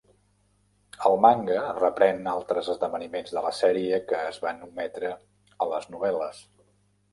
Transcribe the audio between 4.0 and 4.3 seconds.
que